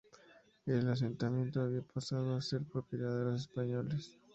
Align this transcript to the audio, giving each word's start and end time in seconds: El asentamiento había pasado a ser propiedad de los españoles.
El 0.65 0.89
asentamiento 0.89 1.61
había 1.61 1.83
pasado 1.83 2.35
a 2.35 2.41
ser 2.41 2.63
propiedad 2.63 3.15
de 3.19 3.23
los 3.25 3.41
españoles. 3.41 4.17